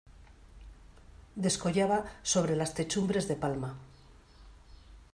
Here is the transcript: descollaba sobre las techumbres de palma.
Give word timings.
descollaba 1.43 1.99
sobre 2.23 2.55
las 2.55 2.73
techumbres 2.73 3.27
de 3.27 3.35
palma. 3.35 3.75